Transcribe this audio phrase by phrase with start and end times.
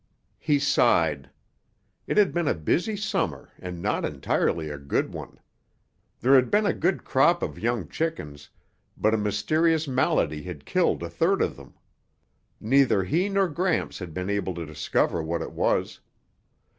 [0.39, 1.29] He sighed.
[2.07, 5.39] It had been a busy summer and not entirely a good one.
[6.21, 8.49] There had been a good crop of young chickens,
[8.97, 11.75] but a mysterious malady had killed a third of them.
[12.59, 15.99] Neither he nor Gramps had been able to discover what it was.